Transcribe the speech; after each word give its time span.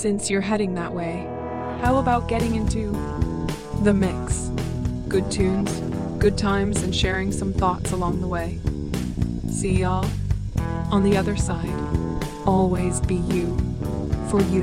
Since 0.00 0.30
you're 0.30 0.40
heading 0.40 0.76
that 0.76 0.94
way, 0.94 1.26
how 1.82 1.98
about 1.98 2.26
getting 2.26 2.54
into 2.54 2.90
the 3.82 3.92
mix? 3.92 4.48
Good 5.08 5.30
tunes, 5.30 5.70
good 6.18 6.38
times, 6.38 6.82
and 6.82 6.96
sharing 6.96 7.30
some 7.30 7.52
thoughts 7.52 7.92
along 7.92 8.22
the 8.22 8.26
way. 8.26 8.60
See 9.50 9.80
y'all 9.80 10.08
on 10.90 11.02
the 11.02 11.18
other 11.18 11.36
side. 11.36 11.68
Always 12.46 13.02
be 13.02 13.16
you 13.16 13.58
for 14.30 14.40
you. 14.44 14.62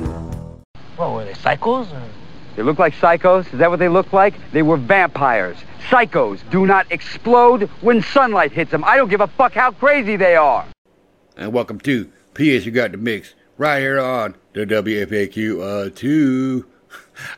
What 0.96 1.12
were 1.12 1.24
they, 1.24 1.34
psychos? 1.34 1.92
Or? 1.92 2.02
They 2.56 2.64
look 2.64 2.80
like 2.80 2.94
psychos? 2.94 3.52
Is 3.52 3.60
that 3.60 3.70
what 3.70 3.78
they 3.78 3.88
look 3.88 4.12
like? 4.12 4.34
They 4.50 4.62
were 4.62 4.76
vampires. 4.76 5.56
Psychos 5.88 6.40
do 6.50 6.66
not 6.66 6.90
explode 6.90 7.68
when 7.80 8.02
sunlight 8.02 8.50
hits 8.50 8.72
them. 8.72 8.82
I 8.82 8.96
don't 8.96 9.08
give 9.08 9.20
a 9.20 9.28
fuck 9.28 9.52
how 9.52 9.70
crazy 9.70 10.16
they 10.16 10.34
are. 10.34 10.66
And 11.36 11.52
welcome 11.52 11.78
to 11.82 12.10
P.S. 12.34 12.66
You 12.66 12.72
Got 12.72 12.90
the 12.90 12.98
Mix 12.98 13.36
right 13.58 13.80
here 13.80 14.00
on 14.00 14.36
the 14.54 14.64
WFAQ 14.64 15.88
uh, 15.88 15.90
2. 15.94 16.64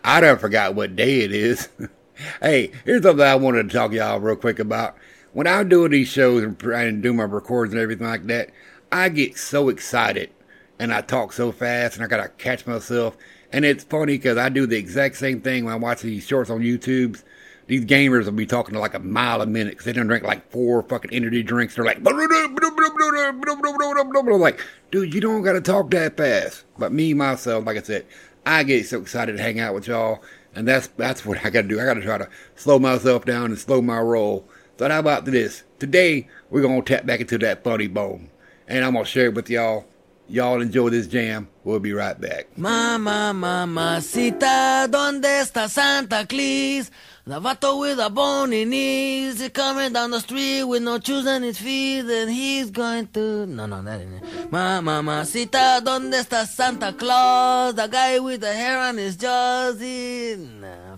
I 0.04 0.20
done 0.20 0.38
forgot 0.38 0.74
what 0.74 0.94
day 0.94 1.20
it 1.20 1.32
is. 1.32 1.68
hey, 2.42 2.70
here's 2.84 3.02
something 3.02 3.26
I 3.26 3.34
wanted 3.34 3.68
to 3.70 3.74
talk 3.74 3.90
to 3.90 3.96
y'all 3.96 4.20
real 4.20 4.36
quick 4.36 4.58
about. 4.58 4.96
When 5.32 5.46
I'm 5.46 5.68
doing 5.68 5.92
these 5.92 6.08
shows 6.08 6.42
and, 6.42 6.60
and 6.62 7.02
do 7.02 7.12
my 7.12 7.24
records 7.24 7.72
and 7.72 7.80
everything 7.80 8.06
like 8.06 8.26
that, 8.26 8.50
I 8.92 9.08
get 9.08 9.38
so 9.38 9.68
excited 9.68 10.30
and 10.78 10.92
I 10.92 11.00
talk 11.00 11.32
so 11.32 11.52
fast 11.52 11.96
and 11.96 12.04
I 12.04 12.08
gotta 12.08 12.28
catch 12.28 12.66
myself. 12.66 13.16
And 13.52 13.64
it's 13.64 13.84
funny 13.84 14.16
because 14.16 14.36
I 14.36 14.48
do 14.48 14.66
the 14.66 14.76
exact 14.76 15.16
same 15.16 15.40
thing 15.40 15.64
when 15.64 15.74
I 15.74 15.78
watch 15.78 16.02
these 16.02 16.26
shorts 16.26 16.50
on 16.50 16.60
YouTube. 16.60 17.22
These 17.70 17.84
gamers 17.84 18.24
will 18.24 18.32
be 18.32 18.46
talking 18.46 18.74
to 18.74 18.80
like 18.80 18.94
a 18.94 18.98
mile 18.98 19.42
a 19.42 19.46
minute 19.46 19.74
because 19.74 19.84
they 19.84 19.92
don't 19.92 20.08
drink 20.08 20.24
like 20.24 20.50
four 20.50 20.82
fucking 20.82 21.12
energy 21.12 21.44
drinks. 21.44 21.76
They're 21.76 21.84
like, 21.84 22.02
like, 22.02 24.60
dude, 24.90 25.14
you 25.14 25.20
don't 25.20 25.42
gotta 25.42 25.60
talk 25.60 25.88
that 25.92 26.16
fast. 26.16 26.64
But 26.78 26.92
me 26.92 27.14
myself, 27.14 27.64
like 27.64 27.76
I 27.76 27.82
said, 27.82 28.06
I 28.44 28.64
get 28.64 28.88
so 28.88 29.00
excited 29.00 29.36
to 29.36 29.42
hang 29.42 29.60
out 29.60 29.74
with 29.74 29.86
y'all, 29.86 30.20
and 30.52 30.66
that's 30.66 30.88
that's 30.96 31.24
what 31.24 31.46
I 31.46 31.50
gotta 31.50 31.68
do. 31.68 31.78
I 31.78 31.84
gotta 31.84 32.02
try 32.02 32.18
to 32.18 32.28
slow 32.56 32.80
myself 32.80 33.24
down 33.24 33.52
and 33.52 33.58
slow 33.58 33.80
my 33.80 34.00
roll. 34.00 34.48
So 34.76 34.88
how 34.88 34.98
about 34.98 35.26
this? 35.26 35.62
Today 35.78 36.26
we're 36.50 36.62
gonna 36.62 36.82
tap 36.82 37.06
back 37.06 37.20
into 37.20 37.38
that 37.38 37.62
funny 37.62 37.86
bone, 37.86 38.30
and 38.66 38.84
I'm 38.84 38.94
gonna 38.94 39.04
share 39.04 39.26
it 39.26 39.34
with 39.34 39.48
y'all. 39.48 39.86
Y'all 40.26 40.60
enjoy 40.60 40.90
this 40.90 41.06
jam. 41.06 41.48
We'll 41.62 41.78
be 41.78 41.92
right 41.92 42.20
back. 42.20 42.58
Mama, 42.58 43.32
mamacita, 43.32 44.88
¿dónde 44.88 45.40
está 45.40 45.68
Santa 45.68 46.26
Claus? 46.26 46.90
The 47.30 47.40
vato 47.40 47.78
with 47.78 48.00
a 48.00 48.10
bony 48.10 48.64
knees, 48.64 49.38
he's 49.38 49.50
coming 49.50 49.92
down 49.92 50.10
the 50.10 50.18
street 50.18 50.64
with 50.64 50.82
no 50.82 50.98
shoes 50.98 51.28
on 51.28 51.44
his 51.44 51.58
feet, 51.58 52.00
and 52.00 52.28
he's 52.28 52.72
going 52.72 53.06
to. 53.14 53.46
No, 53.46 53.66
no, 53.66 53.80
that 53.82 54.00
ain't 54.00 54.14
it. 54.14 54.50
Mama, 54.50 55.00
mamacita, 55.00 55.80
¿dónde 55.80 56.18
está 56.18 56.44
Santa 56.44 56.92
Claus? 56.92 57.76
The 57.76 57.86
guy 57.86 58.18
with 58.18 58.40
the 58.40 58.52
hair 58.52 58.80
on 58.80 58.96
his 58.96 59.14
jaws, 59.14 59.78
he. 59.78 60.34
Nah, 60.60 60.96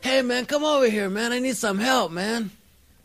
hey, 0.00 0.22
man, 0.22 0.46
come 0.46 0.64
over 0.64 0.88
here, 0.88 1.10
man. 1.10 1.30
I 1.32 1.40
need 1.40 1.58
some 1.58 1.78
help, 1.78 2.10
man. 2.10 2.50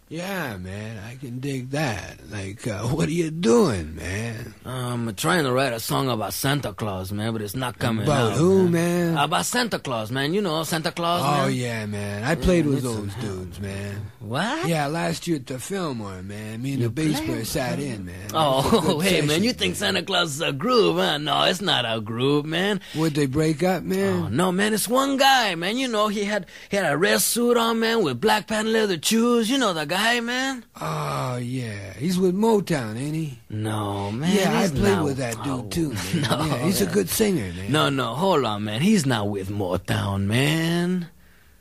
Yeah, 0.10 0.56
man, 0.56 1.04
I 1.06 1.16
can 1.16 1.40
dig 1.42 1.72
that. 1.72 2.20
Like, 2.32 2.66
uh, 2.66 2.80
what 2.84 3.10
are 3.10 3.12
you 3.12 3.30
doing, 3.30 3.94
man? 3.98 4.54
I'm 4.66 5.14
trying 5.16 5.44
to 5.44 5.52
write 5.52 5.74
a 5.74 5.82
song 5.82 6.08
about 6.10 6.32
Santa 6.34 6.72
Claus, 6.72 7.12
man, 7.12 7.34
but 7.34 7.42
it's 7.42 7.56
not 7.58 7.78
coming 7.78 8.06
About 8.06 8.32
out, 8.32 8.38
who, 8.38 8.70
man? 8.70 9.16
man? 9.16 9.18
About 9.18 9.46
Santa 9.46 9.80
Claus, 9.80 10.10
man. 10.10 10.34
You 10.34 10.42
know 10.42 10.64
Santa 10.64 10.94
Claus, 10.94 11.22
Oh, 11.26 11.48
man? 11.48 11.54
yeah, 11.56 11.86
man. 11.88 12.24
I 12.24 12.36
played 12.36 12.64
Yeah, 12.66 12.72
with 12.72 12.84
those 12.84 13.14
dudes, 13.16 13.60
man. 13.60 14.06
What? 14.20 14.68
Yeah, 14.68 14.88
last 14.88 15.28
year 15.28 15.38
at 15.38 15.46
the 15.48 15.60
Fillmore, 15.60 16.22
man. 16.24 16.62
Me 16.62 16.74
and 16.74 16.84
the 16.84 16.90
bass 16.90 17.20
player 17.20 17.44
sat 17.44 17.80
in, 17.80 18.06
man. 18.06 18.16
It 18.28 18.34
was 18.34 18.66
a 18.66 18.78
Oh, 18.94 19.00
hey, 19.04 19.22
man, 19.22 19.44
you 19.44 19.52
think 19.52 19.76
Santa 19.76 20.04
Claus 20.04 20.36
is 20.36 20.42
a 20.42 20.54
groove, 20.54 20.98
huh? 20.98 21.18
No, 21.18 21.44
it's 21.44 21.62
not 21.62 21.84
a 21.86 22.00
groove, 22.00 22.46
man. 22.46 22.80
Would 22.96 23.14
they 23.16 23.26
break 23.26 23.62
up, 23.62 23.84
man? 23.84 24.24
Oh, 24.24 24.28
no, 24.30 24.52
man, 24.54 24.74
it's 24.74 24.88
one 24.88 25.18
guy, 25.18 25.54
man. 25.56 25.78
You 25.78 25.90
know, 25.90 26.08
he 26.08 26.24
had 26.24 26.46
he 26.70 26.78
had 26.78 26.90
a 26.90 26.98
red 26.98 27.22
suit 27.22 27.58
on, 27.58 27.82
man, 27.82 28.04
with 28.04 28.22
black 28.22 28.48
patent 28.48 28.70
leather 28.70 28.98
shoes. 29.02 29.50
You 29.50 29.58
know 29.58 29.74
the 29.74 29.86
guy, 29.86 29.97
man? 30.22 30.64
Oh, 30.80 31.38
yeah. 31.38 31.94
He's 31.94 32.18
with 32.20 32.36
Motown, 32.36 32.98
ain't 32.98 33.16
he? 33.16 33.40
No, 33.50 34.12
man. 34.12 34.36
yeah, 34.36 34.60
I 34.60 34.68
played 34.68 34.82
not- 34.96 35.04
with 35.06 35.18
that 35.18 35.36
dude, 35.44 35.48
Oh, 35.48 35.68
too, 35.70 35.90
man. 35.94 36.22
No, 36.30 36.46
yeah, 36.46 36.58
he's 36.66 36.82
a 36.82 36.86
good 36.86 37.10
singer, 37.10 37.52
man. 37.54 37.72
No, 37.72 37.90
no, 37.90 38.14
hold 38.14 38.46
on, 38.46 38.64
man. 38.64 38.82
He's 38.82 39.06
not 39.06 39.30
with 39.30 39.50
Motown, 39.50 40.26
man. 40.26 41.08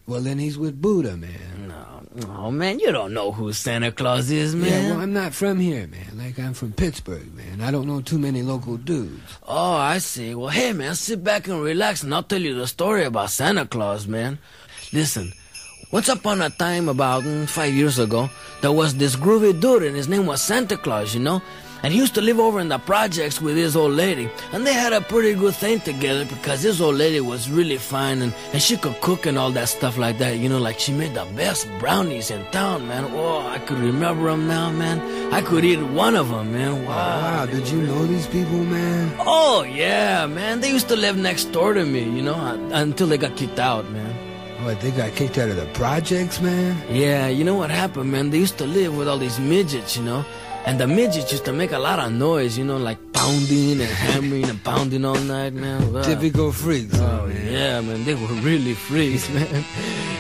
Well, 0.06 0.20
then 0.20 0.38
he's 0.38 0.56
with 0.56 0.80
Buddah, 0.80 1.16
man. 1.18 1.68
No, 1.68 2.28
oh, 2.36 2.50
man, 2.50 2.78
you 2.78 2.92
don't 2.92 3.12
know 3.12 3.32
who 3.32 3.52
Santa 3.52 3.90
Claus 3.90 4.30
is, 4.30 4.54
man. 4.54 4.70
Yeah, 4.70 4.90
well, 4.92 5.00
I'm 5.00 5.12
not 5.12 5.34
from 5.34 5.58
here, 5.58 5.86
man. 5.88 6.16
Like, 6.16 6.38
I'm 6.38 6.54
from 6.54 6.72
Pittsburgh, 6.72 7.34
man. 7.34 7.60
I 7.60 7.70
don't 7.72 7.86
know 7.88 8.00
too 8.00 8.18
many 8.18 8.42
local 8.42 8.76
dudes. 8.76 9.20
Oh, 9.42 9.74
I 9.74 9.98
see. 9.98 10.34
Well, 10.34 10.48
hey, 10.50 10.72
man, 10.72 10.94
sit 10.94 11.24
back 11.24 11.48
and 11.48 11.60
relax, 11.60 12.02
and 12.04 12.14
I'll 12.14 12.22
tell 12.22 12.40
you 12.40 12.54
the 12.54 12.66
story 12.68 13.04
about 13.04 13.30
Santa 13.30 13.66
Claus, 13.66 14.06
man. 14.06 14.38
Listen, 14.92 15.32
once 15.90 16.08
upon 16.08 16.42
a 16.42 16.50
time, 16.50 16.88
about 16.88 17.22
five 17.48 17.72
years 17.72 17.98
ago, 17.98 18.28
there 18.60 18.72
was 18.72 18.96
this 18.96 19.16
groovy 19.16 19.58
dude, 19.58 19.84
and 19.84 19.96
his 19.96 20.08
name 20.08 20.26
was 20.26 20.42
Santa 20.42 20.76
Claus, 20.76 21.14
you 21.14 21.20
know? 21.20 21.40
And 21.82 21.92
he 21.92 22.00
used 22.00 22.14
to 22.14 22.20
live 22.20 22.40
over 22.40 22.58
in 22.58 22.68
the 22.68 22.78
projects 22.78 23.40
with 23.40 23.56
his 23.56 23.76
old 23.76 23.92
lady. 23.92 24.28
And 24.52 24.66
they 24.66 24.72
had 24.72 24.92
a 24.92 25.00
pretty 25.00 25.38
good 25.38 25.54
thing 25.54 25.78
together 25.78 26.24
because 26.24 26.62
his 26.62 26.80
old 26.80 26.96
lady 26.96 27.20
was 27.20 27.50
really 27.50 27.76
fine 27.76 28.22
and, 28.22 28.34
and 28.52 28.60
she 28.60 28.76
could 28.76 29.00
cook 29.02 29.26
and 29.26 29.38
all 29.38 29.50
that 29.52 29.68
stuff 29.68 29.96
like 29.98 30.18
that. 30.18 30.38
You 30.38 30.48
know, 30.48 30.58
like 30.58 30.80
she 30.80 30.92
made 30.92 31.14
the 31.14 31.26
best 31.36 31.68
brownies 31.78 32.30
in 32.30 32.44
town, 32.46 32.88
man. 32.88 33.04
Oh, 33.12 33.46
I 33.46 33.58
could 33.60 33.78
remember 33.78 34.30
them 34.30 34.48
now, 34.48 34.72
man. 34.72 35.32
I 35.32 35.42
could 35.42 35.64
eat 35.64 35.80
one 35.80 36.16
of 36.16 36.30
them, 36.30 36.52
man. 36.52 36.84
Wow. 36.86 36.96
Wow, 36.96 37.46
did 37.46 37.68
you 37.68 37.82
know 37.82 38.06
these 38.06 38.26
people, 38.26 38.64
man? 38.64 39.14
Oh 39.20 39.62
yeah, 39.62 40.26
man. 40.26 40.60
They 40.60 40.70
used 40.70 40.88
to 40.88 40.96
live 40.96 41.16
next 41.18 41.52
door 41.52 41.74
to 41.74 41.84
me, 41.84 42.02
you 42.02 42.22
know, 42.22 42.34
uh, 42.34 42.56
until 42.72 43.06
they 43.06 43.18
got 43.18 43.36
kicked 43.36 43.60
out, 43.60 43.88
man. 43.90 44.15
What, 44.66 44.80
they 44.80 44.90
got 44.90 45.14
kicked 45.14 45.38
out 45.38 45.48
of 45.48 45.54
the 45.54 45.66
projects, 45.74 46.40
man? 46.40 46.76
Yeah, 46.90 47.28
you 47.28 47.44
know 47.44 47.54
what 47.54 47.70
happened, 47.70 48.10
man? 48.10 48.30
They 48.30 48.38
used 48.38 48.58
to 48.58 48.66
live 48.66 48.96
with 48.96 49.06
all 49.06 49.16
these 49.16 49.38
midgets, 49.38 49.96
you 49.96 50.02
know, 50.02 50.24
and 50.66 50.80
the 50.80 50.88
midgets 50.88 51.30
used 51.30 51.44
to 51.44 51.52
make 51.52 51.70
a 51.70 51.78
lot 51.78 52.00
of 52.00 52.10
noise, 52.10 52.58
you 52.58 52.64
know, 52.64 52.76
like 52.76 52.98
pounding 53.12 53.80
and 53.80 53.82
hammering 54.04 54.48
and 54.50 54.60
pounding 54.64 55.04
all 55.04 55.14
night, 55.20 55.52
man. 55.52 55.92
Wow. 55.92 56.02
Typical 56.02 56.50
freaks, 56.50 56.98
Oh 56.98 57.28
man. 57.28 57.52
yeah, 57.52 57.80
man. 57.80 58.04
They 58.04 58.16
were 58.16 58.26
really 58.42 58.74
freaks, 58.74 59.30
man. 59.36 59.64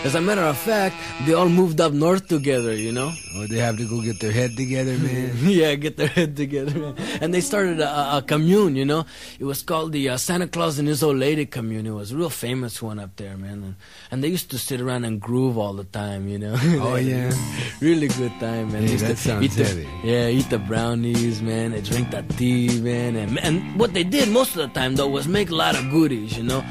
As 0.06 0.14
a 0.14 0.20
matter 0.20 0.42
of 0.42 0.56
fact, 0.56 0.94
they 1.26 1.34
all 1.34 1.48
moved 1.48 1.80
up 1.80 1.92
north 1.92 2.28
together, 2.28 2.72
you 2.74 2.92
know. 2.92 3.10
Or 3.36 3.46
they 3.48 3.58
have 3.58 3.76
to 3.76 3.86
go 3.88 4.00
get 4.00 4.20
their 4.20 4.30
head 4.30 4.56
together, 4.56 4.96
man. 5.06 5.34
yeah, 5.42 5.74
get 5.74 5.96
their 5.96 6.06
head 6.06 6.36
together, 6.36 6.78
man. 6.78 6.94
And 7.20 7.34
they 7.34 7.40
started 7.40 7.80
a, 7.80 8.18
a- 8.18 8.22
commune, 8.22 8.76
you 8.76 8.84
know. 8.84 9.04
It 9.40 9.44
was 9.44 9.62
called 9.62 9.90
the 9.92 10.10
uh, 10.10 10.16
Santa 10.16 10.46
Claus 10.46 10.78
and 10.78 10.86
His 10.86 11.02
Old 11.02 11.16
Lady 11.18 11.44
commune. 11.44 11.86
It 11.86 11.90
was 11.90 12.12
a 12.12 12.16
real 12.16 12.30
famous 12.30 12.80
one 12.80 12.98
up 13.00 13.16
there, 13.16 13.36
man. 13.36 13.62
And, 13.64 13.74
and 14.12 14.22
they 14.24 14.28
used 14.28 14.50
to 14.52 14.58
sit 14.58 14.80
around 14.80 15.04
and 15.04 15.20
groove 15.20 15.58
all 15.58 15.74
the 15.74 15.84
time, 15.84 16.28
you 16.28 16.38
know. 16.38 16.54
Oh, 16.80 16.94
yeah? 17.12 17.32
really 17.80 18.08
good 18.08 18.32
time, 18.38 18.72
man. 18.72 18.86
Hey, 18.86 18.96
that 18.96 19.18
sounds 19.18 19.44
eat 19.44 19.52
the- 19.58 19.86
yeah, 20.04 20.28
eat 20.28 20.48
the 20.50 20.58
brownies, 20.60 21.42
man. 21.42 21.72
And 21.72 21.84
drink 21.84 22.10
the 22.12 22.22
tea, 22.38 22.80
man. 22.80 23.16
And, 23.16 23.38
and 23.40 23.78
what 23.78 23.92
they 23.92 24.04
did 24.04 24.28
most 24.30 24.50
of 24.56 24.62
the 24.62 24.68
time, 24.68 24.94
though, 24.94 25.08
was 25.08 25.26
make 25.26 25.50
a 25.50 25.54
lot 25.56 25.76
of 25.76 25.90
goodies, 25.90 26.36
you 26.38 26.44
know. 26.44 26.62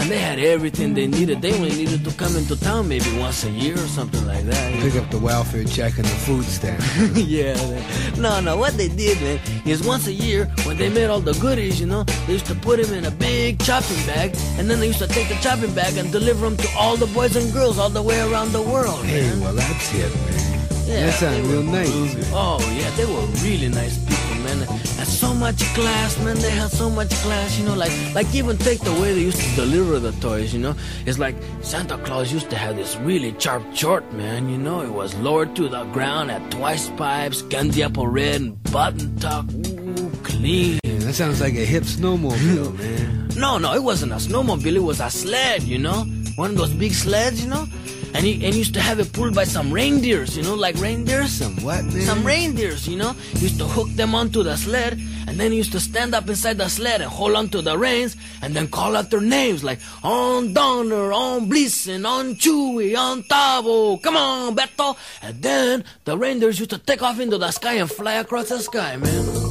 And 0.00 0.10
they 0.10 0.18
had 0.18 0.38
everything 0.38 0.94
they 0.94 1.06
needed. 1.06 1.42
They 1.42 1.52
only 1.52 1.70
needed 1.70 2.04
to 2.04 2.12
come 2.16 2.34
into 2.34 2.58
town 2.58 2.88
maybe 2.88 3.10
once 3.18 3.44
a 3.44 3.50
year 3.50 3.74
or 3.74 3.88
something 3.98 4.26
like 4.26 4.44
that. 4.44 4.72
you 4.72 4.78
know? 4.78 4.86
Pick 4.86 5.02
up 5.02 5.10
the 5.10 5.18
welfare 5.18 5.64
check 5.64 5.98
and 5.98 6.06
the 6.06 6.18
food 6.26 6.44
stamp. 6.44 6.82
yeah. 7.14 7.54
man. 7.54 8.20
No, 8.20 8.40
no. 8.40 8.56
What 8.56 8.78
they 8.78 8.88
did, 8.88 9.20
man, 9.20 9.38
is 9.66 9.86
once 9.86 10.06
a 10.06 10.12
year 10.12 10.46
when 10.64 10.78
they 10.78 10.88
made 10.88 11.10
all 11.10 11.20
the 11.20 11.34
goodies, 11.34 11.78
you 11.78 11.86
know, 11.86 12.04
they 12.26 12.32
used 12.32 12.46
to 12.46 12.54
put 12.54 12.82
them 12.82 12.94
in 12.96 13.04
a 13.04 13.10
big 13.10 13.60
chopping 13.60 14.02
bag, 14.06 14.34
and 14.58 14.70
then 14.70 14.80
they 14.80 14.86
used 14.86 15.00
to 15.00 15.08
take 15.08 15.28
the 15.28 15.36
chopping 15.36 15.74
bag 15.74 15.96
and 15.98 16.10
deliver 16.10 16.48
them 16.48 16.56
to 16.56 16.68
all 16.78 16.96
the 16.96 17.06
boys 17.08 17.36
and 17.36 17.52
girls 17.52 17.78
all 17.78 17.90
the 17.90 18.02
way 18.02 18.20
around 18.20 18.52
the 18.52 18.62
world. 18.62 19.04
hey, 19.04 19.28
man. 19.28 19.40
well, 19.40 19.54
that's 19.54 19.94
it, 19.94 20.14
man. 20.14 20.60
Yeah, 20.90 21.06
that 21.06 21.14
sounds 21.14 21.46
real 21.46 21.62
nice. 21.62 21.90
Oh 22.32 22.58
yeah, 22.74 22.90
they 22.96 23.06
were 23.06 23.24
really 23.46 23.68
nice 23.68 23.96
people, 23.98 24.19
man. 24.58 24.68
And 24.68 25.08
so 25.08 25.34
much 25.34 25.58
class, 25.74 26.18
man. 26.24 26.36
They 26.38 26.50
had 26.50 26.70
so 26.70 26.90
much 26.90 27.10
class, 27.22 27.58
you 27.58 27.66
know. 27.66 27.74
Like, 27.74 27.92
like 28.14 28.34
even 28.34 28.56
take 28.58 28.80
the 28.80 28.92
way 28.92 29.14
they 29.14 29.20
used 29.20 29.40
to 29.40 29.56
deliver 29.56 29.98
the 29.98 30.12
toys, 30.20 30.52
you 30.52 30.60
know. 30.60 30.74
It's 31.06 31.18
like 31.18 31.36
Santa 31.62 31.98
Claus 31.98 32.32
used 32.32 32.50
to 32.50 32.56
have 32.56 32.76
this 32.76 32.96
really 32.96 33.34
sharp 33.38 33.62
short, 33.74 34.10
man. 34.12 34.48
You 34.48 34.58
know, 34.58 34.80
it 34.82 34.90
was 34.92 35.14
lowered 35.16 35.54
to 35.56 35.68
the 35.68 35.84
ground 35.84 36.30
at 36.30 36.50
twice 36.50 36.90
pipes, 36.90 37.42
candy 37.42 37.82
apple 37.82 38.06
red, 38.08 38.40
and 38.40 38.62
button 38.72 39.16
tuck. 39.18 39.46
Ooh, 39.52 40.10
clean. 40.22 40.78
Yeah, 40.84 40.98
that 40.98 41.14
sounds 41.14 41.40
like 41.40 41.54
a 41.54 41.64
hip 41.64 41.84
snowmobile, 41.84 42.78
man. 42.78 43.28
No, 43.36 43.58
no, 43.58 43.74
it 43.74 43.82
wasn't 43.82 44.12
a 44.12 44.16
snowmobile. 44.16 44.76
It 44.76 44.80
was 44.80 45.00
a 45.00 45.10
sled, 45.10 45.62
you 45.62 45.78
know, 45.78 46.04
one 46.36 46.50
of 46.52 46.56
those 46.56 46.72
big 46.72 46.92
sleds, 46.92 47.42
you 47.42 47.48
know. 47.48 47.66
And 48.14 48.26
he 48.26 48.44
and 48.44 48.54
used 48.54 48.74
to 48.74 48.80
have 48.80 48.98
it 49.00 49.12
pulled 49.12 49.34
by 49.34 49.44
some 49.44 49.72
reindeers, 49.72 50.36
you 50.36 50.42
know, 50.42 50.54
like 50.54 50.76
reindeers. 50.76 51.30
Some 51.30 51.56
what, 51.62 51.84
man? 51.84 52.02
Some 52.02 52.24
reindeers, 52.24 52.88
you 52.88 52.96
know. 52.96 53.12
He 53.12 53.40
used 53.40 53.58
to 53.58 53.66
hook 53.66 53.88
them 53.90 54.14
onto 54.14 54.42
the 54.42 54.56
sled, 54.56 54.98
and 55.26 55.38
then 55.38 55.52
he 55.52 55.58
used 55.58 55.72
to 55.72 55.80
stand 55.80 56.14
up 56.14 56.28
inside 56.28 56.58
the 56.58 56.68
sled 56.68 57.00
and 57.00 57.10
hold 57.10 57.36
onto 57.36 57.62
the 57.62 57.78
reins, 57.78 58.16
and 58.42 58.54
then 58.54 58.68
call 58.68 58.96
out 58.96 59.10
their 59.10 59.20
names 59.20 59.62
like 59.62 59.78
on 60.02 60.52
Donner, 60.52 61.12
on 61.12 61.48
Blitzen, 61.48 62.06
on 62.06 62.34
Chewy, 62.34 62.96
on 62.96 63.22
Tavo, 63.22 64.02
come 64.02 64.16
on, 64.16 64.56
Beto. 64.56 64.96
And 65.22 65.40
then 65.42 65.84
the 66.04 66.18
reindeers 66.18 66.58
used 66.58 66.70
to 66.70 66.78
take 66.78 67.02
off 67.02 67.20
into 67.20 67.38
the 67.38 67.50
sky 67.50 67.74
and 67.74 67.90
fly 67.90 68.14
across 68.14 68.48
the 68.48 68.58
sky, 68.58 68.96
man. 68.96 69.49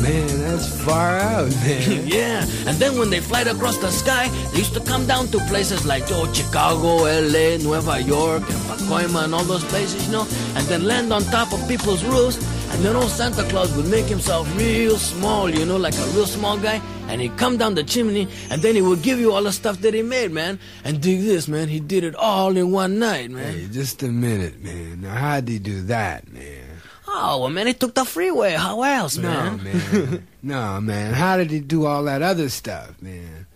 Man, 0.00 0.40
that's 0.40 0.82
far 0.84 1.18
out, 1.18 1.50
man. 1.62 2.06
yeah, 2.06 2.46
and 2.66 2.76
then 2.78 2.98
when 2.98 3.10
they 3.10 3.20
fly 3.20 3.42
across 3.42 3.76
the 3.78 3.90
sky, 3.90 4.28
they 4.52 4.58
used 4.58 4.74
to 4.74 4.80
come 4.80 5.06
down 5.06 5.28
to 5.28 5.38
places 5.48 5.84
like 5.84 6.04
oh, 6.10 6.32
Chicago, 6.32 7.04
LA, 7.04 7.58
Nueva 7.58 8.00
York, 8.00 8.42
and 8.42 8.60
Pacoima, 8.68 9.24
and 9.24 9.34
all 9.34 9.44
those 9.44 9.64
places, 9.64 10.06
you 10.06 10.12
know, 10.12 10.26
and 10.56 10.66
then 10.66 10.84
land 10.84 11.12
on 11.12 11.22
top 11.24 11.52
of 11.52 11.66
people's 11.68 12.04
roofs. 12.04 12.38
And 12.72 12.84
then 12.84 12.94
old 12.94 13.10
Santa 13.10 13.42
Claus 13.50 13.76
would 13.76 13.88
make 13.88 14.06
himself 14.06 14.46
real 14.56 14.96
small, 14.96 15.50
you 15.50 15.66
know, 15.66 15.76
like 15.76 15.94
a 15.94 16.06
real 16.14 16.26
small 16.26 16.56
guy. 16.56 16.80
And 17.08 17.20
he'd 17.20 17.36
come 17.36 17.56
down 17.56 17.74
the 17.74 17.82
chimney, 17.82 18.28
and 18.48 18.62
then 18.62 18.76
he 18.76 18.80
would 18.80 19.02
give 19.02 19.18
you 19.18 19.32
all 19.32 19.42
the 19.42 19.52
stuff 19.52 19.80
that 19.80 19.92
he 19.92 20.02
made, 20.02 20.30
man. 20.30 20.60
And 20.84 21.00
dig 21.02 21.20
this, 21.22 21.48
man, 21.48 21.68
he 21.68 21.80
did 21.80 22.04
it 22.04 22.14
all 22.14 22.56
in 22.56 22.70
one 22.70 23.00
night, 23.00 23.30
man. 23.32 23.52
Hey, 23.52 23.68
just 23.72 24.04
a 24.04 24.08
minute, 24.08 24.62
man. 24.62 25.00
Now, 25.02 25.14
how'd 25.14 25.48
he 25.48 25.58
do 25.58 25.82
that, 25.82 26.32
man? 26.32 26.69
Oh, 27.12 27.40
well, 27.40 27.50
man, 27.50 27.66
he 27.66 27.74
took 27.74 27.94
the 27.94 28.04
freeway. 28.04 28.52
How 28.52 28.82
else, 28.82 29.18
man? 29.18 29.56
No, 29.56 29.62
man? 29.64 30.26
no, 30.42 30.80
man. 30.80 31.12
How 31.12 31.36
did 31.36 31.50
he 31.50 31.58
do 31.58 31.84
all 31.84 32.04
that 32.04 32.22
other 32.22 32.48
stuff, 32.48 33.02
man? 33.02 33.46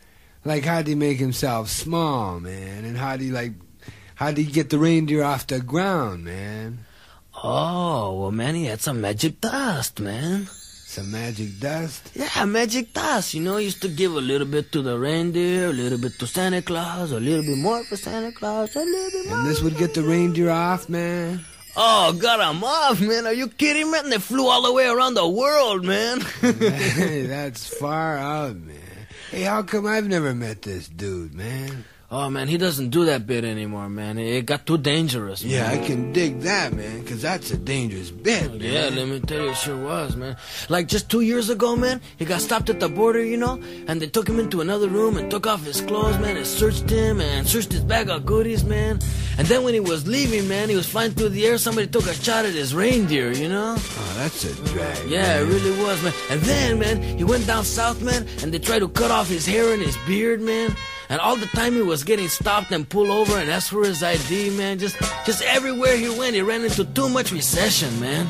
Like, 0.44 0.64
how'd 0.64 0.88
he 0.88 0.96
make 0.96 1.18
himself 1.18 1.68
small, 1.68 2.40
man? 2.40 2.84
And 2.84 2.98
how'd 2.98 3.20
he, 3.20 3.30
like, 3.30 3.52
how'd 4.16 4.36
he 4.36 4.44
get 4.44 4.70
the 4.70 4.78
reindeer 4.78 5.22
off 5.22 5.46
the 5.46 5.60
ground, 5.60 6.24
man? 6.24 6.84
Oh, 7.42 8.20
well, 8.20 8.32
man, 8.32 8.56
he 8.56 8.66
had 8.66 8.80
some 8.80 9.00
magic 9.00 9.40
dust, 9.40 10.00
man. 10.00 10.46
Some 10.46 11.12
magic 11.12 11.58
dust? 11.60 12.10
Yeah, 12.14 12.44
magic 12.44 12.92
dust. 12.92 13.34
You 13.34 13.42
know, 13.42 13.56
he 13.56 13.66
used 13.66 13.82
to 13.82 13.88
give 13.88 14.14
a 14.14 14.20
little 14.20 14.46
bit 14.46 14.72
to 14.72 14.82
the 14.82 14.98
reindeer, 14.98 15.70
a 15.70 15.72
little 15.72 15.98
bit 15.98 16.18
to 16.18 16.26
Santa 16.26 16.60
Claus, 16.60 17.12
a 17.12 17.20
little 17.20 17.44
bit 17.44 17.58
more 17.58 17.84
for 17.84 17.96
Santa 17.96 18.32
Claus, 18.32 18.74
a 18.76 18.80
little 18.80 19.10
bit 19.10 19.28
more. 19.28 19.38
And 19.38 19.46
this 19.48 19.62
would 19.62 19.76
get 19.76 19.94
the 19.94 20.02
reindeer 20.02 20.50
off, 20.50 20.88
man? 20.88 21.44
Oh, 21.76 22.12
got 22.12 22.40
'em 22.40 22.62
off, 22.62 23.00
man. 23.00 23.26
Are 23.26 23.32
you 23.32 23.48
kidding, 23.48 23.90
man? 23.90 24.08
They 24.10 24.18
flew 24.18 24.46
all 24.48 24.62
the 24.62 24.72
way 24.72 24.86
around 24.86 25.14
the 25.14 25.28
world, 25.28 25.84
man. 25.84 26.20
that's 26.40 27.66
far 27.66 28.16
out, 28.16 28.56
man. 28.56 28.76
Hey, 29.30 29.42
how 29.42 29.62
come 29.62 29.86
I've 29.86 30.06
never 30.06 30.34
met 30.34 30.62
this 30.62 30.88
dude, 30.88 31.34
man? 31.34 31.84
Oh, 32.14 32.31
man, 32.31 32.46
he 32.46 32.56
doesn't 32.56 32.90
do 32.90 33.05
that 33.06 33.26
bit 33.26 33.44
anymore, 33.44 33.88
man. 33.88 34.19
It 34.19 34.46
got 34.46 34.66
too 34.66 34.78
dangerous, 34.78 35.43
man. 35.43 35.52
Yeah, 35.52 35.69
I 35.69 35.78
can 35.84 36.12
dig 36.12 36.40
that, 36.43 36.72
man, 36.72 37.05
'cause 37.05 37.20
that's 37.22 37.50
a 37.50 37.56
dangerous 37.56 38.11
bit, 38.11 38.50
man. 38.52 38.61
Yeah, 38.61 38.88
let 38.99 39.08
me 39.08 39.19
tell 39.20 39.43
you, 39.43 39.50
it 39.50 39.56
sure 39.56 39.76
was, 39.76 40.14
man. 40.14 40.37
Like 40.69 40.87
just 40.87 41.08
two 41.11 41.22
years 41.22 41.50
ago, 41.50 41.75
man, 41.75 42.00
he 42.16 42.25
got 42.25 42.40
stopped 42.40 42.70
at 42.70 42.78
the 42.78 42.88
border, 42.88 43.22
you 43.32 43.37
know, 43.37 43.58
and 43.88 44.00
they 44.00 44.06
took 44.06 44.28
him 44.28 44.38
into 44.38 44.61
another 44.61 44.88
room 44.88 45.16
and 45.16 45.28
took 45.31 45.46
off 45.46 45.64
his 45.64 45.81
clothes, 45.81 46.19
man, 46.19 46.37
and 46.37 46.46
searched 46.46 46.88
him 46.88 47.20
and 47.20 47.49
searched 47.49 47.72
his 47.72 47.82
bag 47.82 48.08
of 48.08 48.25
goodies, 48.25 48.62
man. 48.64 49.00
And 49.37 49.49
then 49.49 49.64
when 49.64 49.75
he 49.75 49.81
was 49.81 50.06
leaving, 50.06 50.46
man, 50.46 50.69
he 50.69 50.76
was 50.76 50.87
flying 50.87 51.10
through 51.12 51.31
the 51.31 51.44
air. 51.44 51.58
Somebody 51.58 51.88
took 51.88 52.06
a 52.06 52.14
shot 52.14 52.44
at 52.44 52.55
his 52.55 52.72
reindeer, 52.72 53.32
you 53.32 53.49
know. 53.49 53.75
Oh, 53.76 54.14
that's 54.17 54.44
a 54.44 54.55
drag. 54.70 55.10
Yeah, 55.10 55.40
it 55.40 55.46
really 55.46 55.75
was, 55.82 56.00
man. 56.05 56.12
And 56.31 56.40
then, 56.43 56.78
man, 56.78 57.02
he 57.19 57.25
went 57.25 57.44
down 57.44 57.64
south, 57.64 58.00
man, 58.00 58.25
and 58.43 58.55
they 58.55 58.60
tried 58.60 58.78
to 58.87 58.88
cut 58.88 59.10
off 59.10 59.28
his 59.28 59.44
hair 59.44 59.72
and 59.72 59.82
his 59.82 59.96
beard, 60.06 60.40
man. 60.40 60.76
And 61.14 61.20
all 61.20 61.37
the 61.37 61.46
time 61.46 61.75
he 61.75 61.81
was 61.81 62.02
getting 62.02 62.26
stopped 62.26 62.72
and 62.72 62.88
pulled 62.88 63.08
over 63.08 63.38
and 63.38 63.49
asked 63.49 63.70
for 63.70 63.84
his 63.84 64.02
ID, 64.02 64.50
man. 64.50 64.81
Just, 64.81 64.96
just 65.25 65.43
everywhere 65.43 65.96
he 65.96 66.08
went, 66.08 66.34
he 66.34 66.43
ran 66.43 66.64
into 66.64 66.84
too 66.87 67.08
much 67.08 67.31
recession, 67.31 68.00
man. 68.00 68.26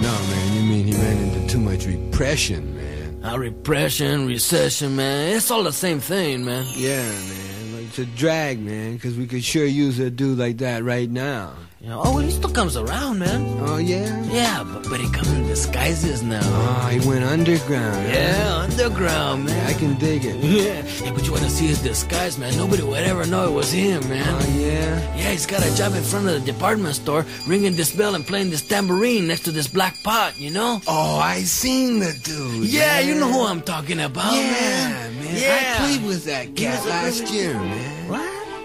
No, 0.00 0.10
man, 0.10 0.56
you 0.56 0.62
mean 0.62 0.86
he 0.86 0.94
ran 0.94 1.18
into 1.18 1.46
too 1.52 1.60
much 1.60 1.84
repression, 1.84 2.74
man. 2.76 3.22
Uh, 3.22 3.36
repression, 3.36 4.26
recession, 4.26 4.96
man. 4.96 5.36
It's 5.36 5.50
all 5.50 5.64
the 5.64 5.70
same 5.70 6.00
thing, 6.00 6.46
man. 6.46 6.64
Yeah, 6.74 7.02
man. 7.02 7.84
It's 7.84 7.98
a 7.98 8.06
drag, 8.06 8.58
man, 8.58 8.98
'cause 8.98 9.14
we 9.14 9.26
could 9.26 9.44
sure 9.44 9.66
use 9.66 9.98
a 9.98 10.08
dude 10.08 10.38
like 10.38 10.56
that 10.64 10.82
right 10.84 11.10
now. 11.10 11.52
You 11.82 11.88
know, 11.88 12.00
oh, 12.04 12.14
well, 12.14 12.22
he 12.22 12.30
still 12.30 12.48
comes 12.50 12.76
around, 12.76 13.18
man. 13.18 13.56
Oh, 13.58 13.76
yeah? 13.78 14.22
Yeah, 14.30 14.62
but, 14.62 14.88
but 14.88 15.00
he 15.00 15.10
comes 15.10 15.32
in 15.32 15.48
disguises 15.48 16.22
now. 16.22 16.38
Ah, 16.44 16.86
oh, 16.86 16.88
he 16.90 17.08
went 17.08 17.24
underground. 17.24 18.06
huh? 18.06 18.12
Yeah, 18.12 18.54
underground, 18.58 19.46
man. 19.46 19.66
I 19.66 19.72
can 19.72 19.94
dig 19.98 20.24
it. 20.24 20.36
Yeah, 20.62 20.82
hey, 20.82 21.10
but 21.10 21.24
you 21.26 21.32
want 21.32 21.42
to 21.42 21.50
see 21.50 21.66
his 21.66 21.82
disguise, 21.82 22.38
man? 22.38 22.56
Nobody 22.56 22.84
would 22.84 23.02
ever 23.02 23.26
know 23.26 23.48
it 23.48 23.50
was 23.50 23.72
him, 23.72 24.08
man. 24.08 24.22
Oh, 24.28 24.56
yeah? 24.56 25.16
Yeah, 25.16 25.30
he's 25.32 25.44
got 25.44 25.66
a 25.66 25.74
job 25.74 25.94
in 25.94 26.04
front 26.04 26.28
of 26.28 26.34
the 26.34 26.52
department 26.52 26.94
store, 26.94 27.26
ringing 27.48 27.74
this 27.74 27.92
bell 27.92 28.14
and 28.14 28.24
playing 28.24 28.50
this 28.50 28.62
tambourine 28.62 29.26
next 29.26 29.42
to 29.46 29.50
this 29.50 29.66
black 29.66 30.00
pot, 30.04 30.38
you 30.38 30.52
know? 30.52 30.80
Oh, 30.86 31.18
I 31.18 31.40
seen 31.40 31.98
the 31.98 32.12
dude. 32.22 32.66
Yeah, 32.72 33.00
you 33.00 33.16
know 33.16 33.26
who 33.32 33.44
I'm 33.44 33.60
talking 33.60 33.98
about, 34.00 34.32
Yeah, 34.32 34.52
man. 34.52 35.14
man. 35.18 35.34
Yeah. 35.36 35.74
I 35.74 35.78
played 35.80 36.06
with 36.06 36.24
that 36.26 36.54
cat 36.54 36.84
a 36.84 36.88
last 36.88 37.28
year, 37.32 37.54
man. 37.54 37.91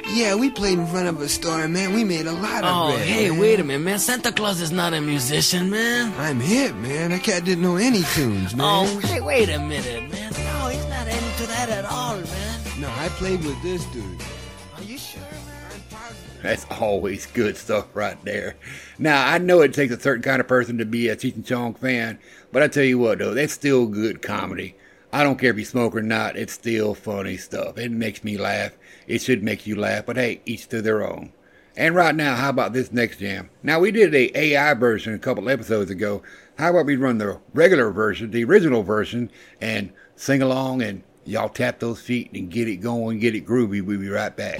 What? 0.08 0.16
Yeah, 0.16 0.36
we 0.36 0.50
played 0.50 0.80
in 0.80 0.88
front 0.88 1.08
of 1.08 1.20
a 1.22 1.28
store, 1.30 1.68
man. 1.68 1.94
We 1.94 2.04
made 2.04 2.26
a 2.28 2.32
lot 2.32 2.64
of 2.64 2.70
Oh, 2.74 2.96
bread, 2.96 3.08
hey, 3.08 3.30
man. 3.30 3.40
wait 3.40 3.60
a 3.60 3.64
minute, 3.64 3.84
man. 3.84 4.00
Santa 4.00 4.32
Claus 4.32 4.62
is 4.62 4.72
not 4.72 4.94
a 4.94 5.02
musician, 5.02 5.70
man. 5.70 6.14
I'm 6.18 6.40
hip, 6.40 6.76
man. 6.76 7.12
That 7.12 7.24
cat 7.24 7.44
didn't 7.46 7.64
know 7.64 7.76
any 7.76 8.04
tunes, 8.16 8.56
man. 8.56 8.66
Oh, 8.88 9.00
hey, 9.00 9.20
wait 9.22 9.50
a 9.50 9.60
minute, 9.60 10.10
man. 10.12 10.32
No, 10.32 10.70
he's 10.70 10.86
not 10.88 11.08
into 11.08 11.48
that 11.48 11.70
at 11.70 11.86
all, 11.86 12.16
man. 12.18 12.60
No, 12.80 12.90
I 12.90 13.10
played 13.10 13.44
with 13.44 13.62
this 13.64 13.84
dude. 13.86 14.22
Are 14.78 14.84
you 14.84 14.98
sure, 14.98 15.22
man? 15.22 15.72
That's 16.44 16.66
always 16.80 17.26
good 17.26 17.58
stuff 17.58 17.88
right 17.94 18.18
there. 18.24 18.56
Now, 19.00 19.28
I 19.28 19.40
know 19.40 19.62
it 19.62 19.74
takes 19.74 19.94
a 19.94 20.00
certain 20.00 20.22
kind 20.24 20.40
of 20.40 20.48
person 20.48 20.78
to 20.78 20.86
be 20.86 21.10
a 21.10 21.16
Cheech 21.16 21.36
and 21.36 21.46
Chong 21.46 21.74
fan, 21.74 22.20
but 22.52 22.62
I 22.64 22.68
tell 22.68 22.84
you 22.84 23.00
what, 23.00 23.18
though, 23.20 23.34
that's 23.34 23.54
still 23.54 23.88
good 23.88 24.22
comedy. 24.22 24.76
I 25.12 25.24
don't 25.24 25.40
care 25.40 25.52
if 25.52 25.58
you 25.58 25.66
smoke 25.66 25.96
or 25.96 26.02
not, 26.02 26.36
it's 26.38 26.54
still 26.54 26.94
funny 26.94 27.38
stuff. 27.38 27.78
It 27.78 27.92
makes 27.92 28.24
me 28.24 28.38
laugh. 28.38 28.78
It 29.08 29.22
should 29.22 29.42
make 29.42 29.66
you 29.66 29.76
laugh, 29.76 30.06
but 30.06 30.18
hey, 30.18 30.42
each 30.46 30.68
to 30.70 30.82
their 30.82 31.08
own. 31.08 31.32
And 31.78 31.96
right 31.96 32.16
now, 32.16 32.36
how 32.36 32.50
about 32.50 32.74
this 32.74 32.92
next 32.92 33.20
jam? 33.20 33.50
Now, 33.62 33.80
we 33.80 33.92
did 33.92 34.14
a 34.14 34.36
AI 34.38 34.74
version 34.74 35.14
a 35.14 35.20
couple 35.20 35.48
episodes 35.48 35.92
ago. 35.92 36.24
How 36.58 36.72
about 36.72 36.88
we 36.88 36.96
run 36.96 37.20
the 37.20 37.40
regular 37.54 37.92
version, 37.92 38.32
the 38.32 38.44
original 38.44 38.82
version, 38.82 39.30
and 39.62 39.94
sing 40.16 40.42
along 40.42 40.82
and 40.82 41.04
y'all 41.24 41.50
tap 41.50 41.80
those 41.80 42.02
feet 42.02 42.32
and 42.34 42.50
get 42.50 42.68
it 42.68 42.78
going, 42.78 43.20
get 43.20 43.36
it 43.36 43.46
groovy. 43.46 43.82
We'll 43.82 44.00
be 44.00 44.10
right 44.10 44.36
back. 44.36 44.60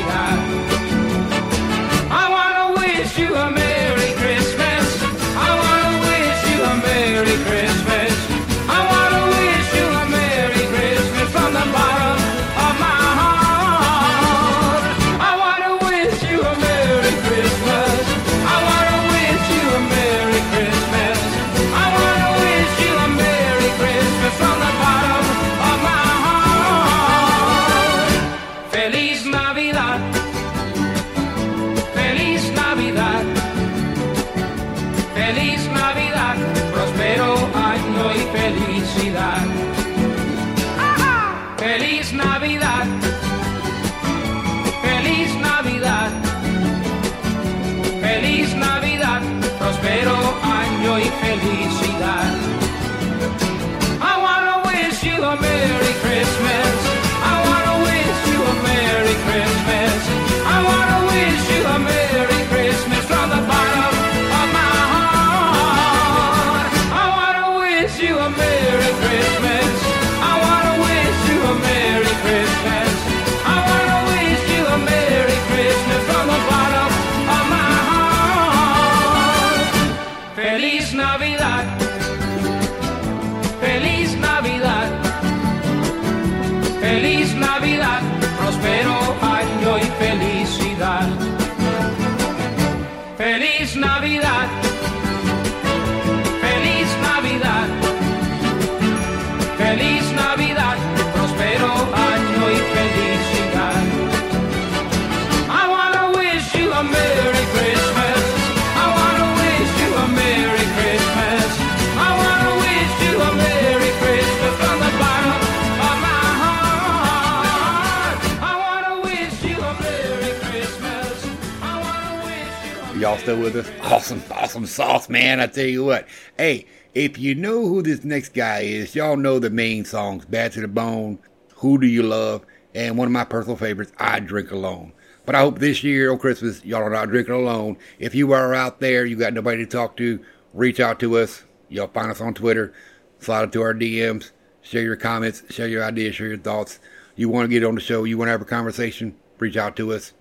Wish 123.25 123.27
you 123.27 123.35
a 123.35 123.43
Y'all 123.43 123.43
still 123.43 123.43
with 123.43 123.55
us? 123.55 123.71
Awesome, 123.81 124.23
awesome 124.31 124.65
sauce, 124.65 125.09
man. 125.09 125.39
I 125.39 125.47
tell 125.47 125.65
you 125.65 125.85
what. 125.85 126.07
Hey, 126.37 126.65
if 126.93 127.17
you 127.17 127.35
know 127.35 127.67
who 127.67 127.81
this 127.81 128.03
next 128.03 128.33
guy 128.33 128.61
is, 128.61 128.95
y'all 128.95 129.17
know 129.17 129.39
the 129.39 129.49
main 129.49 129.85
songs 129.85 130.25
Bad 130.25 130.51
to 130.53 130.61
the 130.61 130.67
Bone, 130.67 131.19
Who 131.55 131.77
Do 131.77 131.87
You 131.87 132.03
Love, 132.03 132.45
and 132.73 132.97
one 132.97 133.07
of 133.07 133.11
my 133.11 133.23
personal 133.23 133.57
favorites, 133.57 133.91
I 133.97 134.19
Drink 134.19 134.51
Alone. 134.51 134.93
But 135.25 135.35
I 135.35 135.39
hope 135.39 135.59
this 135.59 135.83
year 135.83 136.11
on 136.11 136.17
Christmas, 136.17 136.63
y'all 136.65 136.83
are 136.83 136.89
not 136.89 137.09
drinking 137.09 137.35
alone. 137.35 137.77
If 137.99 138.15
you 138.15 138.31
are 138.31 138.53
out 138.55 138.79
there, 138.79 139.05
you 139.05 139.15
got 139.15 139.33
nobody 139.33 139.65
to 139.65 139.71
talk 139.71 139.97
to, 139.97 140.19
reach 140.53 140.79
out 140.79 140.99
to 141.01 141.17
us. 141.17 141.43
Y'all 141.69 141.87
find 141.87 142.11
us 142.11 142.21
on 142.21 142.33
Twitter, 142.33 142.73
slide 143.19 143.43
into 143.43 143.61
our 143.61 143.73
DMs, 143.73 144.31
share 144.61 144.81
your 144.81 144.95
comments, 144.95 145.43
share 145.49 145.67
your 145.67 145.83
ideas, 145.83 146.15
share 146.15 146.27
your 146.27 146.37
thoughts. 146.37 146.79
You 147.15 147.29
want 147.29 147.49
to 147.49 147.59
get 147.59 147.65
on 147.65 147.75
the 147.75 147.81
show, 147.81 148.03
you 148.03 148.17
want 148.17 148.27
to 148.27 148.31
have 148.31 148.41
a 148.41 148.45
conversation, 148.45 149.15
reach 149.39 149.57
out 149.57 149.75
to 149.77 149.93
us 149.93 150.13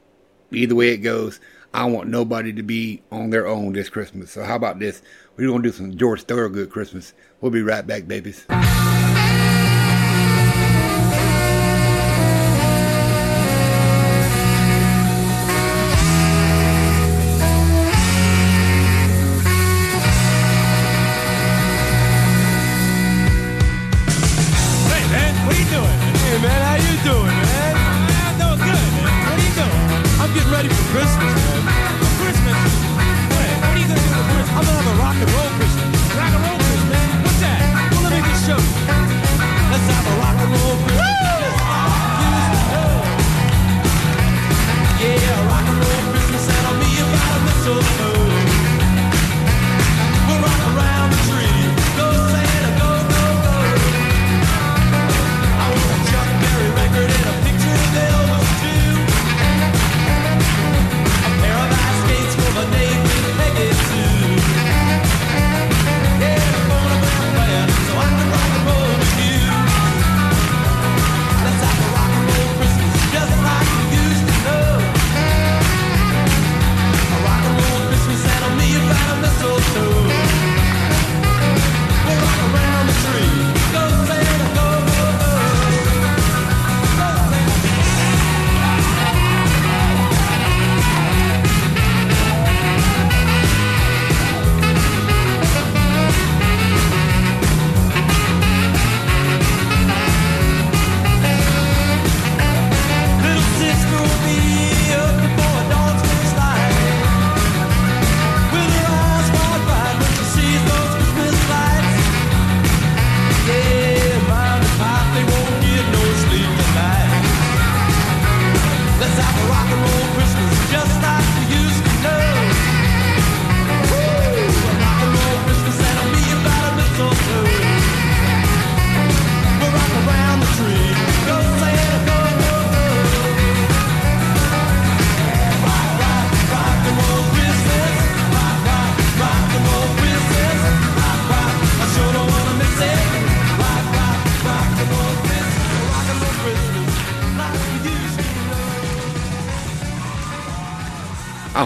either 0.53 0.75
way 0.75 0.91
it 0.91 0.99
goes, 0.99 1.41
I 1.73 1.85
want 1.85 2.09
nobody 2.09 2.53
to 2.53 2.63
be 2.63 3.03
on 3.13 3.31
their 3.31 3.47
own 3.47 3.73
this 3.73 3.89
Christmas. 3.89 4.31
So 4.31 4.43
how 4.43 4.57
about 4.57 4.81
this? 4.81 5.03
We're 5.37 5.49
gonna 5.49 5.63
do 5.63 5.73
some 5.73 5.97
George 5.97 6.23
Thorogood 6.23 6.71
Christmas. 6.71 7.15
We'll 7.41 7.53
be 7.53 7.63
right 7.63 7.87
back, 7.87 8.09
babies. 8.09 8.47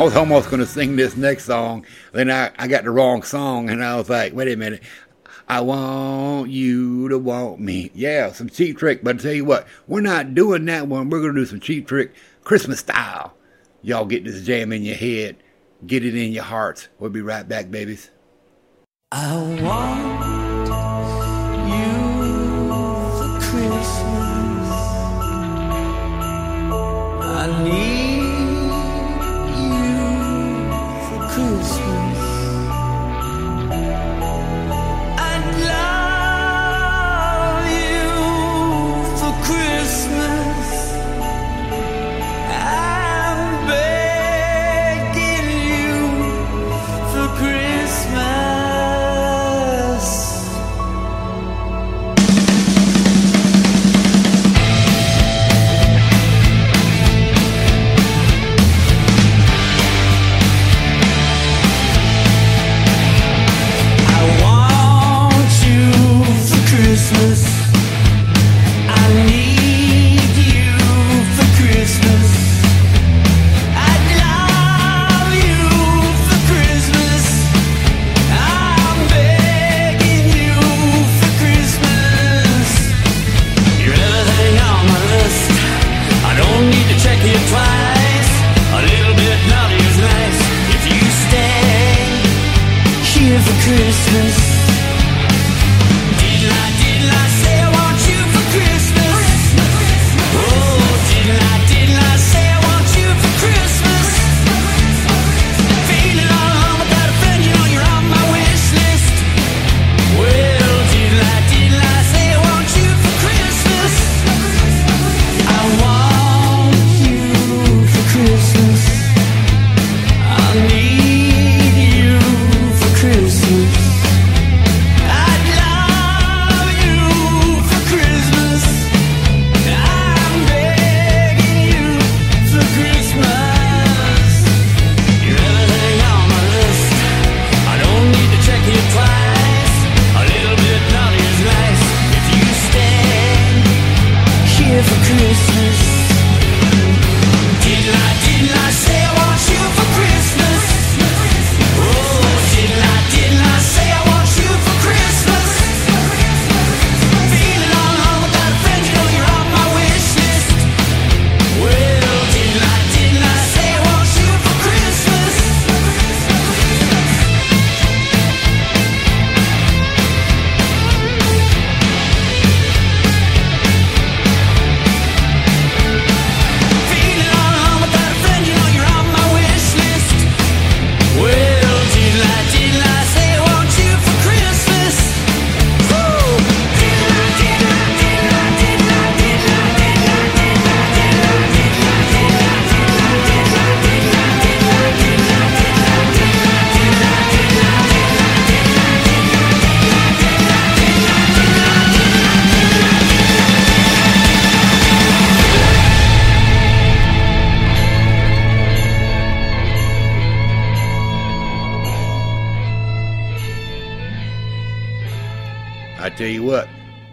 Was 0.04 0.16
almost 0.16 0.50
going 0.50 0.60
to 0.60 0.66
sing 0.66 0.96
this 0.96 1.16
next 1.16 1.46
song, 1.46 1.86
then 2.12 2.30
I, 2.30 2.50
I 2.58 2.68
got 2.68 2.84
the 2.84 2.90
wrong 2.90 3.22
song, 3.22 3.70
and 3.70 3.82
I 3.82 3.96
was 3.96 4.10
like, 4.10 4.34
wait 4.34 4.52
a 4.52 4.56
minute. 4.56 4.82
I 5.48 5.62
want 5.62 6.50
you 6.50 7.08
to 7.08 7.18
want 7.18 7.60
me. 7.60 7.90
Yeah, 7.94 8.30
some 8.32 8.50
cheap 8.50 8.76
trick, 8.78 9.02
but 9.02 9.16
I 9.16 9.18
tell 9.18 9.32
you 9.32 9.46
what, 9.46 9.66
we're 9.86 10.02
not 10.02 10.34
doing 10.34 10.66
that 10.66 10.88
one. 10.88 11.08
We're 11.08 11.20
going 11.20 11.34
to 11.34 11.40
do 11.40 11.46
some 11.46 11.60
cheap 11.60 11.86
trick 11.88 12.14
Christmas 12.44 12.80
style. 12.80 13.34
Y'all 13.80 14.04
get 14.04 14.24
this 14.24 14.44
jam 14.44 14.72
in 14.72 14.82
your 14.82 14.96
head, 14.96 15.36
get 15.86 16.04
it 16.04 16.14
in 16.14 16.32
your 16.32 16.44
hearts. 16.44 16.88
We'll 16.98 17.10
be 17.10 17.22
right 17.22 17.48
back, 17.48 17.70
babies. 17.70 18.10
I 19.10 19.36
want 19.62 20.33
Christmas. 93.64 94.36
Did 96.20 96.44
I? 96.44 96.64
Diddle, 96.80 97.08
diddle, 97.08 97.43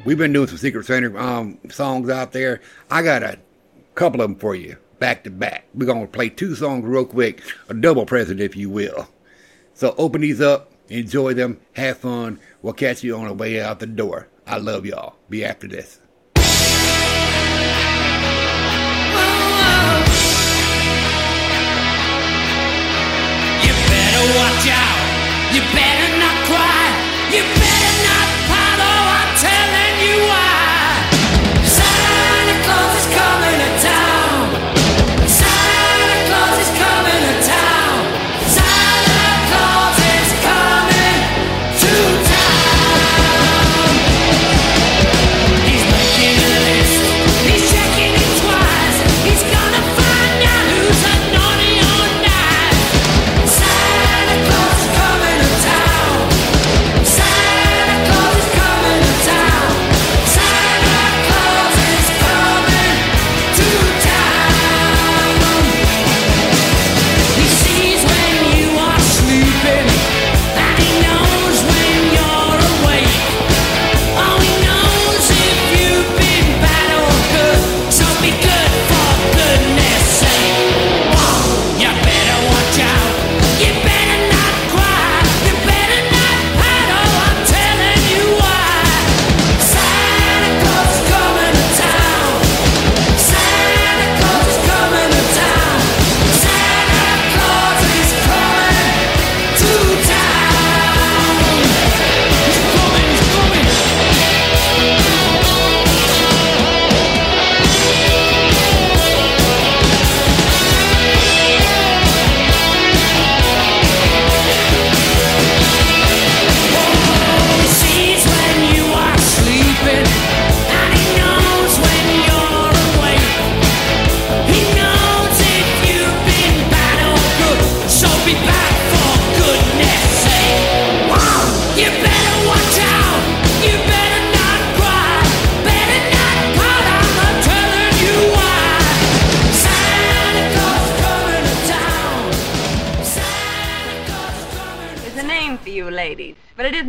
We've 0.03 0.17
been 0.17 0.33
doing 0.33 0.47
some 0.47 0.57
Secret 0.57 0.87
Santa 0.87 1.15
um, 1.15 1.59
songs 1.69 2.09
out 2.09 2.31
there. 2.31 2.61
I 2.89 3.03
got 3.03 3.21
a 3.21 3.37
couple 3.93 4.21
of 4.21 4.29
them 4.29 4.39
for 4.39 4.55
you, 4.55 4.77
back 4.97 5.23
to 5.25 5.29
back. 5.29 5.67
We're 5.75 5.85
going 5.85 6.01
to 6.01 6.11
play 6.11 6.29
two 6.29 6.55
songs 6.55 6.83
real 6.85 7.05
quick, 7.05 7.43
a 7.69 7.75
double 7.75 8.07
present, 8.07 8.39
if 8.39 8.55
you 8.55 8.71
will. 8.71 9.07
So 9.75 9.93
open 9.99 10.21
these 10.21 10.41
up, 10.41 10.71
enjoy 10.89 11.35
them, 11.35 11.59
have 11.73 11.99
fun. 11.99 12.39
We'll 12.63 12.73
catch 12.73 13.03
you 13.03 13.15
on 13.15 13.27
the 13.27 13.33
way 13.33 13.61
out 13.61 13.79
the 13.79 13.85
door. 13.85 14.27
I 14.47 14.57
love 14.57 14.87
y'all. 14.87 15.17
Be 15.29 15.45
after 15.45 15.67
this. 15.67 15.99
You 16.35 16.41
better 23.85 24.25
watch 24.35 24.67
out. 24.67 25.53
You 25.53 25.61
better. 25.75 26.00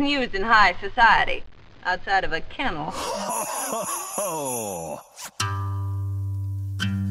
used 0.05 0.35
in 0.35 0.43
high 0.43 0.75
society 0.81 1.43
outside 1.85 2.23
of 2.23 2.33
a 2.33 2.41
kennel. 2.41 2.85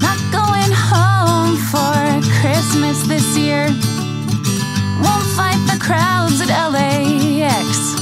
Not 0.01 0.21
going 0.33 0.73
home 0.73 1.57
for 1.71 2.21
Christmas 2.41 3.07
this 3.07 3.37
year. 3.37 3.67
Won't 5.03 5.27
fight 5.37 5.61
the 5.71 5.79
crowds 5.81 6.41
at 6.41 6.49
LAX. 6.69 7.95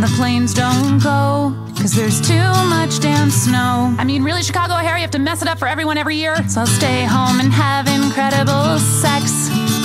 The 0.00 0.14
planes 0.16 0.54
don't 0.54 1.02
go. 1.02 1.54
Cause 1.80 1.92
there's 1.92 2.20
too 2.20 2.50
much 2.68 2.98
damn 2.98 3.30
snow. 3.30 3.94
I 3.98 4.04
mean, 4.04 4.24
really, 4.24 4.42
Chicago 4.42 4.74
O'Hare, 4.74 4.96
you 4.96 5.02
have 5.02 5.12
to 5.12 5.18
mess 5.18 5.42
it 5.42 5.48
up 5.48 5.58
for 5.58 5.68
everyone 5.68 5.96
every 5.96 6.16
year. 6.16 6.36
So 6.48 6.60
I'll 6.60 6.66
stay 6.66 7.04
home 7.04 7.38
and 7.38 7.52
have 7.52 7.86
incredible 7.86 8.78
sex. 8.78 9.77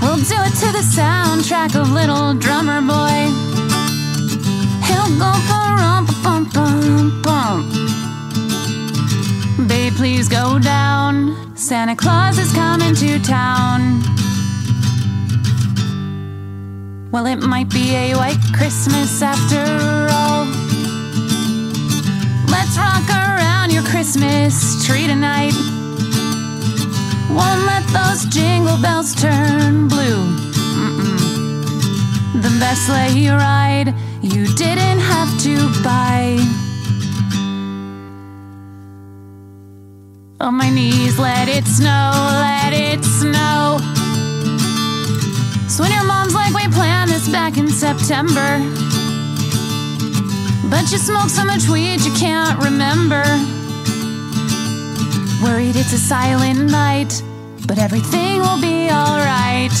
We'll 0.00 0.16
do 0.16 0.34
it 0.48 0.54
to 0.60 0.72
the 0.72 0.82
soundtrack 0.82 1.74
of 1.80 1.90
Little 1.90 2.32
Drummer 2.34 2.80
Boy. 2.80 3.28
He'll 4.86 5.10
go 5.18 5.32
bum 5.48 6.06
bum 6.22 6.44
bum 6.52 7.22
bum. 7.22 7.56
Babe, 9.68 9.92
please 9.94 10.28
go 10.28 10.58
down. 10.58 11.54
Santa 11.56 11.94
Claus 11.94 12.38
is 12.38 12.52
coming 12.52 12.94
to 12.94 13.18
town. 13.20 14.00
Well, 17.12 17.26
it 17.26 17.40
might 17.40 17.68
be 17.68 17.94
a 17.94 18.14
white 18.14 18.40
Christmas 18.54 19.20
after 19.20 19.62
all. 20.10 20.46
Let's 22.50 22.78
rock 22.78 23.08
around 23.10 23.70
your 23.70 23.82
Christmas 23.82 24.86
tree 24.86 25.06
tonight. 25.06 25.79
Won't 27.36 27.62
let 27.66 27.84
those 27.92 28.24
jingle 28.26 28.76
bells 28.78 29.14
turn 29.14 29.88
blue. 29.88 30.22
Mm-mm. 30.82 32.42
The 32.42 32.50
best 32.58 32.86
sleigh 32.86 33.28
ride 33.28 33.94
you 34.22 34.46
didn't 34.54 35.00
have 35.00 35.30
to 35.40 35.54
buy. 35.82 36.38
On 40.40 40.54
my 40.54 40.70
knees, 40.70 41.18
let 41.18 41.48
it 41.48 41.66
snow, 41.66 42.12
let 42.40 42.72
it 42.72 43.04
snow. 43.04 43.78
So 45.68 45.82
when 45.82 45.92
your 45.92 46.04
mom's 46.04 46.34
like, 46.34 46.52
we 46.54 46.66
planned 46.68 47.10
this 47.10 47.28
back 47.28 47.56
in 47.56 47.68
September. 47.68 48.58
But 50.68 50.90
you 50.90 50.98
smoked 50.98 51.30
so 51.30 51.44
much 51.44 51.68
weed 51.68 52.00
you 52.00 52.12
can't 52.14 52.58
remember. 52.62 53.24
Worried 55.42 55.74
it's 55.74 55.94
a 55.94 55.98
silent 55.98 56.70
night, 56.70 57.22
but 57.66 57.78
everything 57.78 58.40
will 58.40 58.60
be 58.60 58.90
alright. 58.90 59.72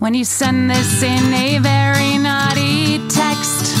When 0.00 0.14
you 0.14 0.24
send 0.24 0.68
this 0.68 1.04
in 1.04 1.32
a 1.32 1.58
very 1.58 2.18
naughty 2.18 2.98
text, 3.08 3.76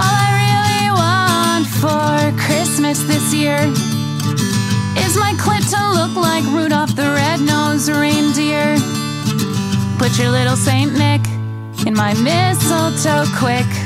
all 0.00 0.16
I 0.16 0.28
really 0.44 0.88
want 0.96 1.66
for 1.66 2.32
Christmas 2.46 3.02
this 3.02 3.34
year 3.34 3.58
is 4.96 5.16
my 5.18 5.34
clit 5.36 5.68
to 5.76 5.82
look 5.92 6.16
like 6.16 6.44
Rudolph 6.54 6.96
the 6.96 7.02
Red-Nosed 7.02 7.90
Reindeer. 7.90 8.78
Put 9.98 10.18
your 10.18 10.30
little 10.30 10.56
Saint 10.56 10.94
Nick 10.94 11.20
in 11.86 11.94
my 11.94 12.14
mistletoe 12.14 13.26
quick. 13.36 13.81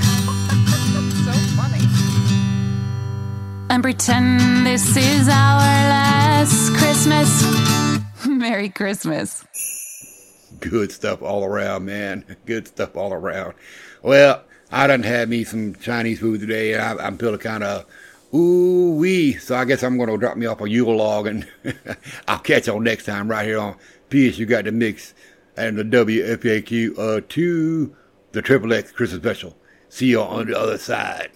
And 3.71 3.83
pretend 3.83 4.67
this 4.67 4.97
is 4.97 5.29
our 5.29 5.59
last 5.59 6.75
Christmas. 6.77 7.45
Merry 8.27 8.69
Christmas. 8.69 9.45
Good 10.61 10.93
stuff 10.93 11.23
all 11.23 11.45
around, 11.45 11.85
man. 11.85 12.25
Good 12.47 12.69
stuff 12.69 12.97
all 12.97 13.13
around. 13.13 13.55
Well, 14.03 14.45
I 14.71 14.87
done 14.87 15.03
had 15.03 15.29
me 15.29 15.45
some 15.45 15.75
Chinese 15.77 16.21
food 16.21 16.41
today, 16.41 16.75
and 16.75 16.83
I, 16.83 17.07
I'm 17.07 17.19
feeling 17.19 17.39
kind 17.39 17.63
of 17.65 17.87
ooh 18.35 18.97
wee. 18.97 19.35
So 19.35 19.57
I 19.57 19.65
guess 19.65 19.83
I'm 19.83 19.97
going 19.97 20.09
to 20.09 20.17
drop 20.17 20.37
me 20.37 20.47
off 20.47 20.61
a 20.61 20.69
Yule 20.69 20.97
log, 20.97 21.27
and 21.27 21.47
I'll 22.29 22.39
catch 22.39 22.67
y'all 22.67 22.81
next 22.81 23.05
time 23.05 23.29
right 23.29 23.47
here 23.47 23.59
on 23.59 23.75
PS. 24.11 24.39
You 24.39 24.47
got 24.47 24.65
the 24.65 24.73
mix 24.73 25.15
and 25.57 25.79
the 25.79 25.85
WFAQ 25.85 26.99
uh 26.99 27.21
to 27.29 27.97
the 28.33 28.43
Triple 28.43 28.73
X 28.73 28.93
Christmas 28.93 29.23
special. 29.23 29.57
See 29.89 30.09
y'all 30.13 30.29
on 30.29 30.47
the 30.47 30.59
other 30.59 30.79
side. 30.79 31.31